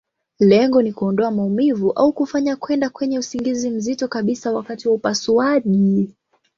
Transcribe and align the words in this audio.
Lengo 0.39 0.81
ni 0.81 0.93
kuondoa 0.93 1.31
maumivu, 1.31 1.91
au 1.91 2.13
kufanya 2.13 2.55
kwenda 2.55 2.89
kwenye 2.89 3.19
usingizi 3.19 3.69
mzito 3.69 4.07
kabisa 4.07 4.53
wakati 4.53 4.87
wa 4.87 4.93
upasuaji. 4.93 6.09